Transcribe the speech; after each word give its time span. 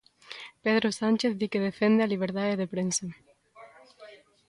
Pedro 0.63 0.87
Sánchez 0.99 1.33
di 1.39 1.47
que 1.51 1.65
defende 1.69 2.01
a 2.03 2.11
liberdade 2.13 2.59
de 2.61 2.67
prensa. 2.73 3.05